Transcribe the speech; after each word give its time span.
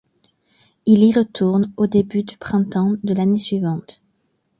Il 0.87 1.03
y 1.03 1.13
retourne 1.15 1.71
au 1.77 1.85
début 1.85 2.23
du 2.23 2.35
printemps 2.35 2.95
de 3.03 3.13
l'année 3.13 3.37
suivante. 3.37 4.01